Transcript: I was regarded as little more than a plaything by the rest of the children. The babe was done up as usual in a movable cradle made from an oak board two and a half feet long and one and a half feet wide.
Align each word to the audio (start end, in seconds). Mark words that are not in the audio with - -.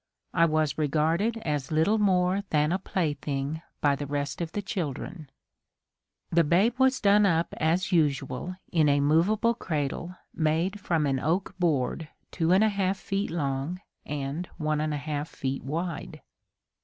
I 0.33 0.45
was 0.45 0.79
regarded 0.79 1.37
as 1.45 1.71
little 1.71 1.99
more 1.99 2.41
than 2.49 2.71
a 2.71 2.79
plaything 2.79 3.61
by 3.81 3.95
the 3.95 4.07
rest 4.07 4.41
of 4.41 4.51
the 4.51 4.61
children. 4.63 5.29
The 6.31 6.43
babe 6.43 6.73
was 6.79 6.99
done 6.99 7.23
up 7.27 7.53
as 7.57 7.91
usual 7.91 8.55
in 8.71 8.89
a 8.89 8.99
movable 8.99 9.53
cradle 9.53 10.15
made 10.33 10.79
from 10.79 11.05
an 11.05 11.19
oak 11.19 11.53
board 11.59 12.09
two 12.31 12.51
and 12.51 12.63
a 12.63 12.69
half 12.69 12.97
feet 12.97 13.29
long 13.29 13.79
and 14.03 14.47
one 14.57 14.81
and 14.81 14.91
a 14.91 14.97
half 14.97 15.29
feet 15.29 15.63
wide. 15.63 16.23